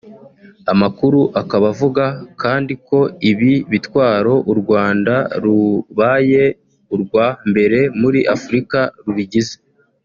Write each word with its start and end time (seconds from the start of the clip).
Amakuru 0.71 1.19
akaba 1.41 1.65
avuga 1.73 2.05
kandi 2.43 2.73
ko 2.87 2.99
ibi 3.29 3.53
bitwaro 3.71 4.33
u 4.51 4.53
Rwanda 4.61 5.15
rubaye 5.43 6.43
urwa 6.93 7.25
mbere 7.49 7.79
muri 8.01 8.19
Afurika 8.35 8.79
rubigize 9.05 9.55